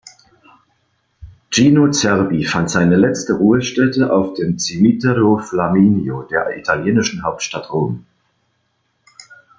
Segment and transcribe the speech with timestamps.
[1.51, 8.07] Gino Cervi fand seine letzte Ruhestätte auf dem Cimitero Flaminio der italienischen Hauptstadt Rom.